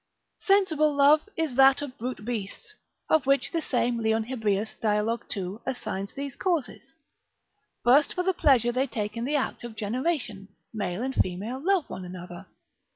[0.39, 2.73] Sensible love is that of brute beasts,
[3.07, 5.15] of which the same Leon Hebreus dial.
[5.15, 5.61] 2.
[5.63, 6.91] assigns these causes.
[7.83, 11.87] First for the pleasure they take in the act of generation, male and female love
[11.87, 12.47] one another.